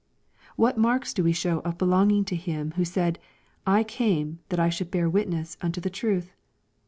[0.55, 3.19] What marks do we show of belonging to Him who said,"
[3.65, 6.33] 1 came that I should bear witness unto the truth